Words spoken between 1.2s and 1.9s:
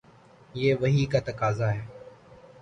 تقاضا ہے۔